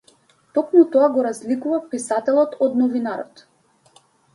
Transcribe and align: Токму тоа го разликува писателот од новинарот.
Токму 0.57 0.81
тоа 0.95 1.11
го 1.19 1.27
разликува 1.29 1.83
писателот 1.95 2.59
од 2.67 2.83
новинарот. 2.85 3.51